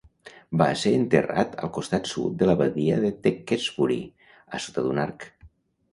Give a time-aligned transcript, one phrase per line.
[0.61, 4.01] Va ser enterrat al costat sud de l'Abadia de Tewkesbury,
[4.59, 5.33] a sota d'un arc.